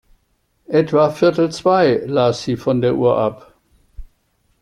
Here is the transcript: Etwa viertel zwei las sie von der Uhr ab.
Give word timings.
Etwa 0.67 1.11
viertel 1.11 1.51
zwei 1.51 2.01
las 2.07 2.41
sie 2.41 2.57
von 2.57 2.81
der 2.81 2.95
Uhr 2.95 3.19
ab. 3.19 3.53